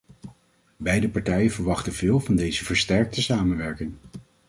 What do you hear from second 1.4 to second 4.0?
verwachten veel van deze versterkte samenwerking.